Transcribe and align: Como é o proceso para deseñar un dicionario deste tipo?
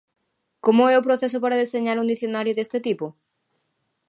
Como 0.65 0.83
é 0.91 0.95
o 0.97 1.05
proceso 1.07 1.37
para 1.43 1.61
deseñar 1.63 1.97
un 1.99 2.09
dicionario 2.13 2.55
deste 2.57 2.79
tipo? 2.87 3.05